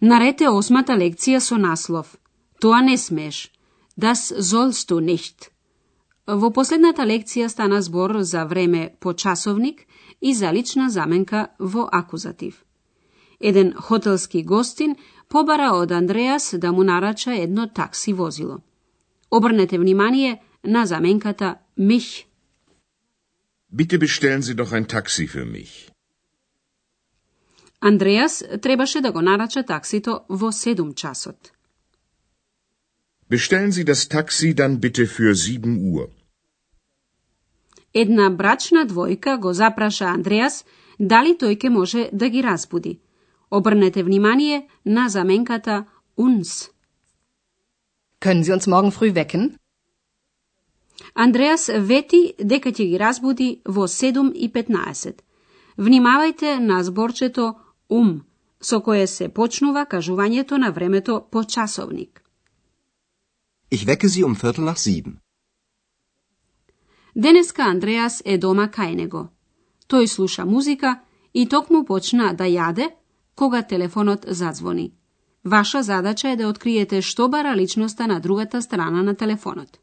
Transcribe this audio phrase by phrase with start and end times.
[0.00, 2.16] Нарете осмата лекција со наслов
[2.60, 3.50] Тоа не смеш.
[3.96, 5.48] Das sollst du nicht.
[6.26, 9.80] Во последната лекција стана збор за време по часовник
[10.20, 12.64] и за лична заменка во акузатив.
[13.40, 14.96] Еден хотелски гостин
[15.28, 18.58] побара од Андреас да му нарача едно такси возило.
[19.30, 22.26] Обрнете внимание на заменката mich.
[23.72, 25.89] Bitte bestellen Sie doch ein Taxi für mich.
[27.80, 31.52] Андреас требаше да го нарача таксито во 7 часот.
[33.30, 36.08] Bestellen Sie das Taxi dann bitte für 7 Uhr.
[37.94, 40.64] Една брачна двојка го запраша Андреас
[40.98, 42.98] дали тој ќе може да ги разбуди.
[43.50, 45.84] Обрнете внимание на заменката
[46.18, 46.70] uns.
[48.20, 49.56] Können Sie uns morgen früh wecken?
[51.14, 55.14] Андреас вети дека ќе ги разбуди во 7.15.
[55.78, 57.54] Внимавајте на зборчето
[57.90, 58.22] ум,
[58.60, 62.22] со кое се почнува кажувањето на времето по часовник.
[63.70, 65.12] Ich wecke Sie um Viertel nach sieben.
[67.16, 69.28] Денеска Андреас е дома кај него.
[69.88, 71.00] Тој слуша музика
[71.34, 72.90] и токму почна да јаде
[73.34, 74.92] кога телефонот задзвони.
[75.44, 79.78] Ваша задача е да откриете што бара личноста на другата страна на телефонот.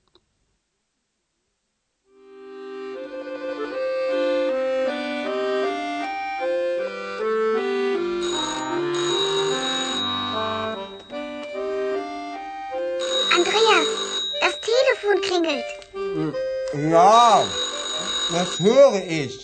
[18.36, 19.34] das höre ich.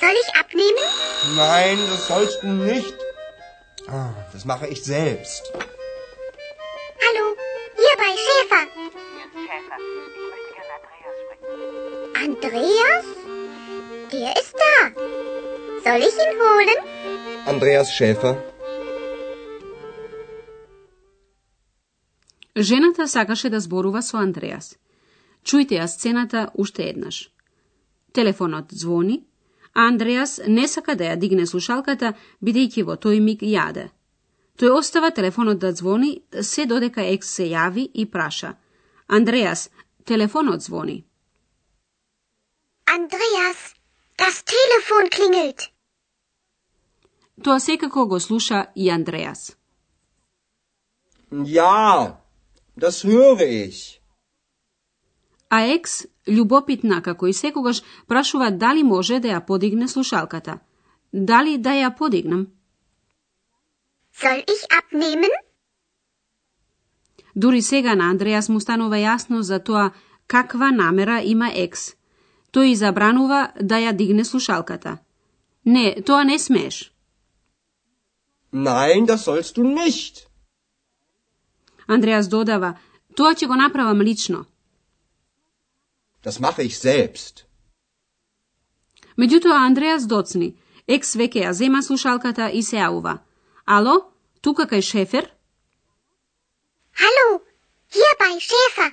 [0.00, 0.86] Soll ich abnehmen?
[1.36, 2.94] Nein, das sollst du nicht.
[3.88, 5.42] Ah, Das mache ich selbst.
[7.04, 7.24] Hallo,
[7.82, 8.62] hier bei Schäfer.
[9.44, 9.78] Schäfer,
[10.16, 11.50] ich möchte gerne Andreas sprechen.
[12.24, 13.06] Andreas?
[14.12, 14.76] Der ist da.
[15.84, 16.78] Soll ich ihn holen?
[17.46, 18.34] Andreas Schäfer.
[22.56, 24.76] Жената сакаше да зборува со Андреас.
[25.44, 27.16] Чујте ја сцената уште еднаш.
[28.11, 29.25] Телефонот звони,
[29.73, 33.89] а Андреас не сака да ја дигне слушалката, бидејќи во тој миг јаде.
[34.57, 38.55] Тој остава телефонот да звони, се додека екс се јави и праша.
[39.07, 39.69] Андреас,
[40.05, 41.03] телефонот звони.
[42.87, 43.59] Andreas,
[44.17, 45.69] das Telefon klingelt.
[47.43, 49.57] Тоа секако го слуша и Андреас.
[51.31, 52.17] Ja,
[52.77, 53.96] das höre ich.
[55.49, 60.59] А екс, љубопитна како и секогаш, прашува дали може да ја подигне слушалката.
[61.13, 62.47] Дали да ја подигнам?
[64.13, 65.31] Soll ich abnehmen?
[67.35, 69.91] Дури сега на Андреас му станува јасно за тоа
[70.27, 71.93] каква намера има екс.
[72.51, 74.97] Тој забранува да ја дигне слушалката.
[75.65, 76.91] Не, тоа не смееш.
[78.53, 80.27] Nein, das sollst du nicht.
[81.87, 82.73] Андреас додава,
[83.15, 84.45] тоа ќе го направам лично.
[86.27, 87.35] Das mache ich selbst.
[89.21, 90.49] Меѓутоа Андреас доцни.
[90.95, 93.13] Екс веќе ја зема слушалката и се јавува.
[93.75, 93.93] Ало,
[94.41, 95.29] тука кај шефер?
[97.03, 97.27] Hallo,
[97.95, 98.91] hier bei Schäfer.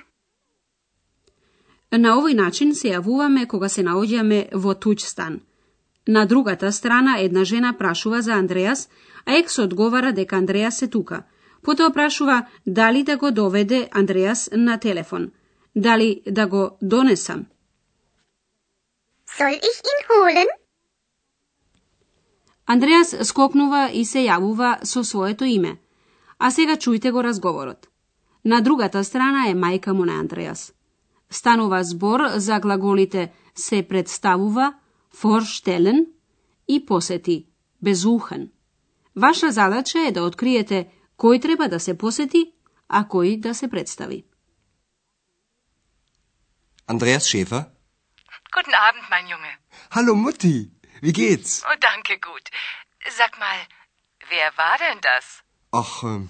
[2.05, 5.39] На овој начин се јавуваме кога се наоѓаме во туѓ стан.
[6.07, 8.89] На другата страна една жена прашува за Андреас,
[9.25, 11.23] а екс одговара дека Андреас е тука.
[11.61, 15.31] Потоа прашува дали да го доведе Андреас на телефон.
[15.75, 17.45] Дали да го донесам.
[19.37, 20.47] Soll ich ihn holen?
[22.65, 25.77] Андреас скокнува и се јавува со своето име.
[26.39, 27.87] А сега чујте го разговорот.
[28.45, 30.73] На другата страна е мајка му на Андреас.
[31.29, 34.73] Станува збор за глаголите се представува,
[35.21, 36.05] vorstellen
[36.67, 37.47] и посети,
[37.83, 38.49] besuchen.
[39.15, 42.53] Ваша задача е да откриете кој треба да се посети,
[42.87, 44.25] а кој да се представи.
[46.87, 47.71] Andreas Schäfer?
[48.51, 49.51] Guten Abend, mein Junge.
[49.91, 50.71] Hallo Mutti,
[51.01, 51.63] wie geht's?
[51.65, 52.45] Oh, danke, gut.
[53.17, 53.59] Sag mal,
[54.29, 55.43] wer war denn das?
[55.71, 56.29] Ach, ähm,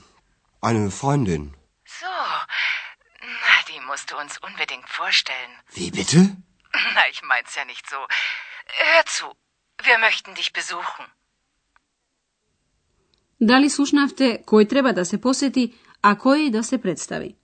[0.61, 1.53] eine Freundin.
[1.85, 2.15] So,
[3.21, 5.51] na, die musst du uns unbedingt vorstellen.
[5.73, 6.37] Wie bitte?
[6.95, 7.97] Na, ich mein's ja nicht so.
[8.83, 9.25] Hör zu,
[9.83, 11.05] wir möchten dich besuchen.
[13.39, 17.35] Da li slušnavte koji treba da se posjeti, a koi da se predstavi?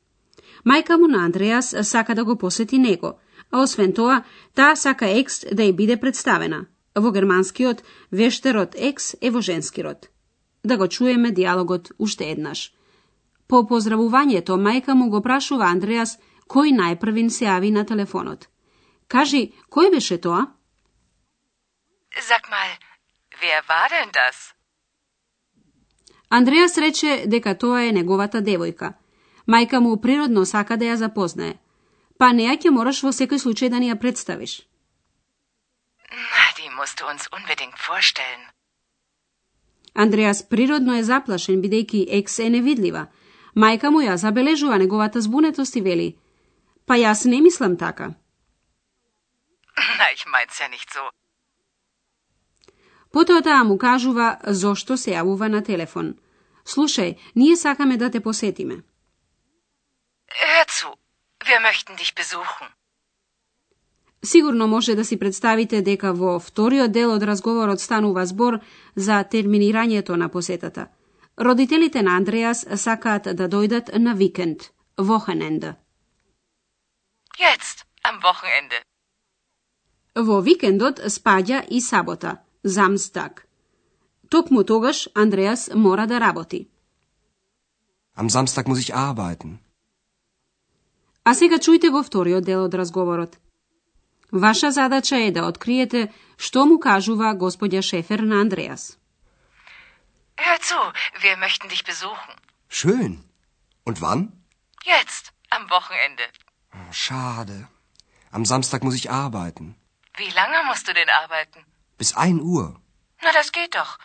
[0.66, 3.20] Мајка му на Андреас сака да го посети него,
[3.52, 4.24] а освен тоа,
[4.56, 6.66] таа сака екс да ја биде представена.
[6.96, 10.10] Во германскиот вештерот екс е во женски род.
[10.64, 12.74] Да го чуеме диалогот уште еднаш.
[13.48, 16.18] По поздравувањето, мајка му го прашува Андреас
[16.48, 18.48] кој најпрвин се јави на телефонот.
[19.08, 20.46] Кажи, кој беше тоа?
[22.30, 22.70] Sag mal,
[23.42, 24.54] wer war denn das?
[26.30, 28.94] Андреас рече дека тоа е неговата девојка.
[29.48, 31.58] Мајка му природно сака да ја запознае.
[32.18, 34.62] Па неа ќе мораш во секој случај да ни ја представиш.
[36.12, 38.44] Na, die musst du uns unbedingt vorstellen.
[39.94, 43.08] Андреас природно е заплашен бидејќи екс е невидлива.
[43.56, 46.18] Мајка му ја забележува неговата збунетост и вели:
[46.86, 48.14] Па јас не мислам така.
[50.00, 51.10] Na, ich mein's ja nicht so.
[53.12, 56.16] Потоа таа му кажува зошто се јавува на телефон.
[56.66, 58.84] Слушај, ние сакаме да те посетиме.
[61.68, 62.68] Möchten dich besuchen.
[64.24, 68.60] Сигурно може да си представите дека во вториот дел од разговорот станува збор
[68.96, 70.88] за терминирањето на посетата.
[71.40, 74.60] Родителите на Андреас сакаат да дојдат на викенд,
[74.98, 75.74] Вохененде.
[77.40, 78.78] Jetzt, am Wochenende.
[80.16, 83.48] Во викендот спаѓа и сабота, замстаг.
[84.30, 86.70] Токму тогаш Андреас мора да работи.
[88.18, 89.71] Am Samstag muss ich arbeiten.
[91.25, 93.37] А сега чујте го вториот дел од разговорот.
[94.33, 98.99] Ваша задача е да откриете што му кажува господја Шефер на Андреас.
[100.37, 100.81] Hör zu,
[101.23, 102.35] wir möchten dich besuchen.
[102.69, 103.13] Schön.
[103.85, 104.21] Und wann?
[104.85, 106.25] Jetzt, am Wochenende.
[106.75, 107.69] Oh, Schade.
[108.31, 109.77] Am Samstag muss ich arbeiten.
[110.19, 111.61] Wie lange musst du denn arbeiten?
[111.99, 112.67] Bis ein Uhr.
[113.23, 113.99] Na, das geht doch.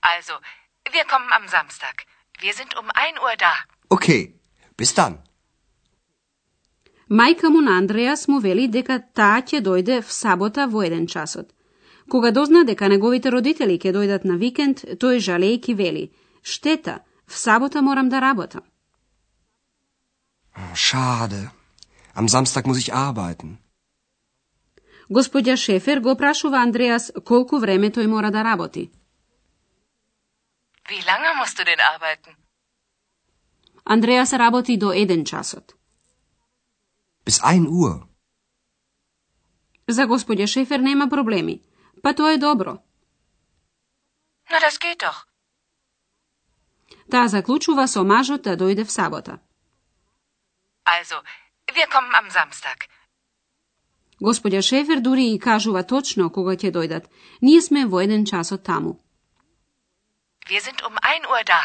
[0.00, 0.34] Also,
[0.92, 2.06] wir kommen am Samstag.
[2.38, 3.54] Wir sind um ein Uhr da.
[3.88, 4.34] Okay.
[4.76, 5.14] Bis dann.
[7.09, 11.53] Мајка му на Андреас му вели дека таа ќе дојде в сабота во еден часот.
[12.09, 16.11] Кога дозна дека неговите родители ќе дојдат на викенд, тој жалејки вели:
[16.43, 18.61] "Штета, в сабота морам да работам."
[20.75, 21.49] Schade.
[22.15, 23.57] Am Samstag muss ich arbeiten.
[25.09, 28.89] Господја Шефер го прашува Андреас колку време тој мора да работи.
[30.89, 32.33] Wie lange musst du denn arbeiten?
[33.85, 35.73] Андреас работи до еден часот.
[37.27, 38.07] Bis ein Uhr.
[39.87, 41.55] За господја Шефер нема проблеми.
[42.03, 42.73] Па тоа е добро.
[44.51, 45.19] Na, das geht doch.
[47.11, 49.39] Таа заклучува со мажот да дојде в сабота.
[50.95, 51.17] Also,
[51.75, 52.87] wir kommen am Samstag.
[54.21, 57.05] Господја Шефер дури и кажува точно кога ќе дојдат.
[57.41, 58.99] Ние сме во еден часот таму.
[60.49, 61.61] Wir sind um ein Uhr da.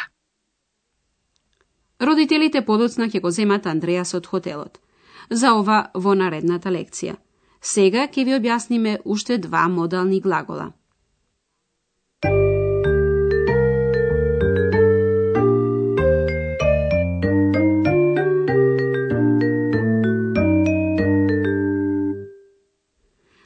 [2.00, 4.82] Родителите подоцна ќе го земат Андреас од хотелот.
[5.31, 7.17] За ова во наредната лекција.
[7.61, 10.73] Сега ќе ви објасниме уште два модални глагола.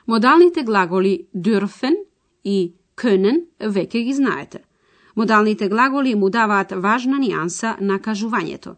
[0.07, 1.97] Модалните глаголи dürfen
[2.45, 4.63] и können веќе ги знаете.
[5.17, 8.77] Модалните глаголи му даваат важна нијанса на кажувањето.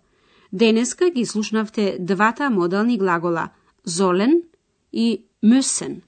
[0.52, 3.50] Денеска ги слушнавте двата модални глагола
[3.88, 4.42] sollen
[4.92, 6.02] и müssen.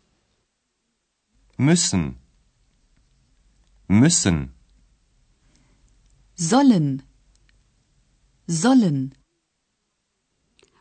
[1.59, 2.14] Müssen.
[3.88, 4.54] Müssen.
[6.37, 7.02] Sollen.
[8.49, 9.14] Sollen.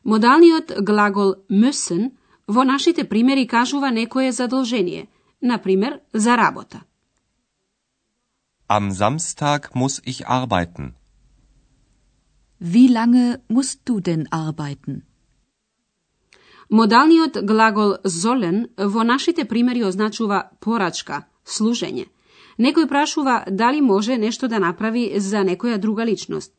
[0.03, 5.07] Модалниот глагол müssen во нашите примери кажува некое задолжение,
[5.41, 6.83] например, за работа.
[8.67, 10.95] Am Samstag muss ich arbeiten.
[12.59, 15.03] Wie lange musst du denn arbeiten?
[16.69, 22.05] Модалниот глагол золен во нашите примери означува порачка, служење.
[22.59, 26.53] Некој прашува дали може нешто да направи за некоја друга личност.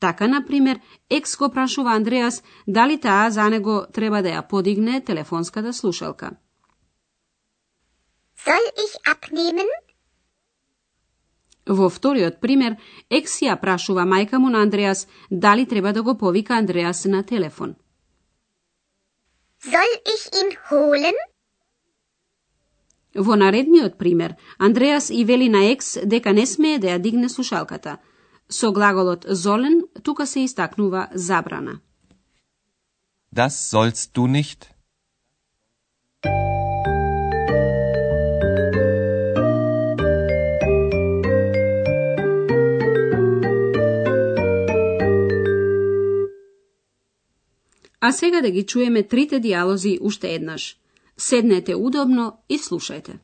[0.00, 0.80] Така, например,
[1.10, 6.30] екс го прашува Андреас дали таа за него треба да ја подигне телефонската слушалка.
[8.44, 9.68] Soll ich abnehmen?
[11.66, 12.76] Во вториот пример,
[13.10, 17.74] екс ја прашува мајка му на Андреас дали треба да го повика Андреас на телефон.
[19.62, 21.14] Soll ich ihn holen?
[23.14, 27.98] Во наредниот пример, Андреас и вели на екс дека не смее да ја дигне слушалката.
[28.48, 31.80] Со глаголот золен тука се истакнува забрана.
[33.32, 34.72] Das sollst du nicht.
[48.04, 50.76] А сега да ги чуеме трите диалози уште еднаш.
[51.16, 53.18] Седнете удобно и слушајте.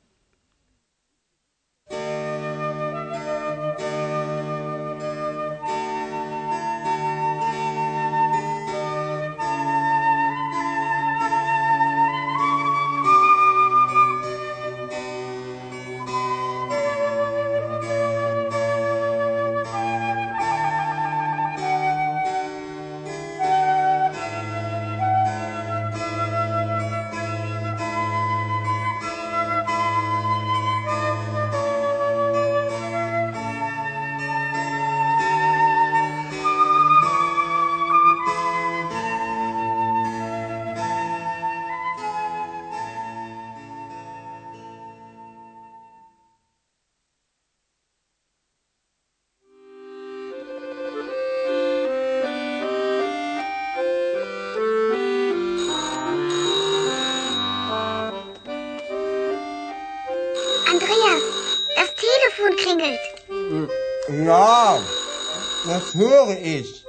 [65.79, 66.85] das höre ich.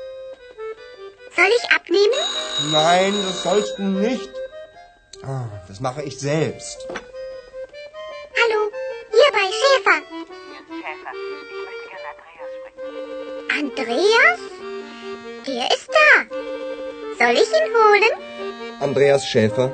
[1.36, 2.22] Soll ich abnehmen?
[2.72, 4.30] Nein, das sollst du nicht.
[5.24, 6.78] Ah, das mache ich selbst.
[8.40, 8.62] Hallo,
[9.16, 10.00] hier bei Schäfer.
[10.50, 11.14] Hier Schäfer,
[11.52, 12.84] ich möchte gerne Andreas sprechen.
[13.62, 14.42] Andreas?
[15.48, 16.10] Der ist da.
[17.20, 18.14] Soll ich ihn holen?
[18.80, 19.72] Andreas Schäfer.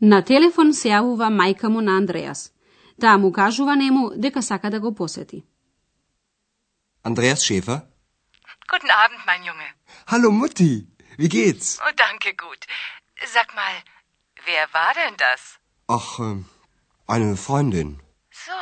[0.00, 2.51] Na telefon se javiva majka mu na Andreas.
[3.01, 5.43] Таа му кажува нему дека сака да го посети.
[7.03, 7.79] Andreas Schäfer?
[8.71, 9.69] Guten Abend, mein Junge.
[10.11, 11.79] Hallo Mutti, wie geht's?
[11.85, 12.61] Oh, danke, gut.
[13.35, 13.75] Sag mal,
[14.45, 15.41] wer war denn das?
[15.87, 16.45] Ach, ähm,
[17.07, 17.89] eine Freundin.
[18.45, 18.59] So,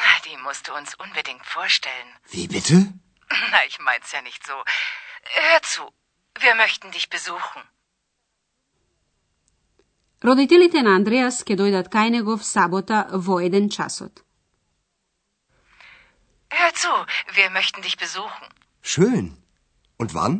[0.00, 2.10] na, die musst du uns unbedingt vorstellen.
[2.30, 2.76] Wie bitte?
[3.52, 4.54] Na, ich mein's ja nicht so.
[5.40, 5.82] Hör zu,
[6.38, 7.62] wir möchten dich besuchen.
[10.25, 14.25] Roditelite în Andreas Skedoidat Kainegov Sabota Voeden Chasot.
[16.47, 16.93] Hör zu,
[17.37, 18.47] wir möchten dich besuchen.
[18.81, 19.25] Schön.
[20.01, 20.33] Und wann?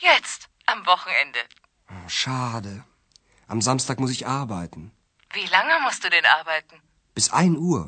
[0.00, 0.40] Jetzt,
[0.72, 1.40] am Wochenende.
[1.86, 2.84] Hm, schade.
[3.46, 4.82] Am Samstag muss ich arbeiten.
[5.36, 6.76] Wie lange musst du denn arbeiten?
[7.14, 7.82] Bis ein Uhr.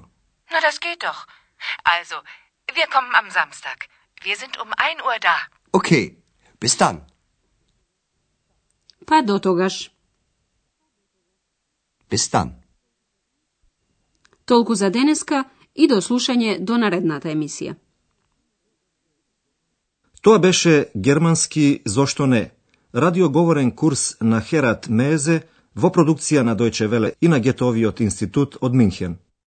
[0.50, 1.21] Na, das geht doch.
[1.85, 2.16] Also,
[2.78, 3.78] wir kommen am Samstag.
[4.26, 5.37] Wir sind um ein Uhr da.
[5.71, 6.04] Okay.
[6.59, 6.97] Bis dann.
[9.07, 9.38] Pa do.
[12.10, 12.50] Dann.
[14.44, 17.74] Толку за денеска и до слушање до наредната емисија.
[20.22, 22.50] Тоа беше германски Зошто не?
[22.94, 25.42] Радиоговорен курс на Херат Мезе
[25.74, 29.18] во продукција на Дојче Веле и на Гетовиот институт од Минхен.